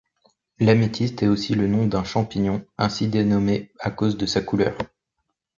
[0.59, 4.75] L'améthyste est aussi le nom d'un champignon, ainsi dénommé à cause de sa couleur.